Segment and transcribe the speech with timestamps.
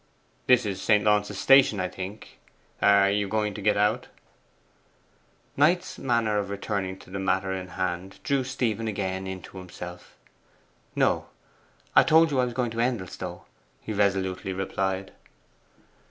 [0.47, 1.03] 'This is St.
[1.03, 2.39] Launce's Station, I think.
[2.81, 4.07] Are you going to get out?'
[5.55, 10.17] Knight's manner of returning to the matter in hand drew Stephen again into himself.
[10.95, 11.27] 'No;
[11.95, 13.45] I told you I was going to Endelstow,'
[13.79, 15.11] he resolutely replied.